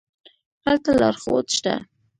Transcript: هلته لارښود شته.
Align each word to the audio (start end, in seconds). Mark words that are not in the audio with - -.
هلته 0.65 0.91
لارښود 0.99 1.45
شته. 1.57 1.73